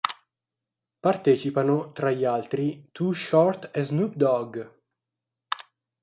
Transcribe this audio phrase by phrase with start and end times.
[0.99, 4.59] Partecipano, tra gli altri, Too Short e Snoop Dogg.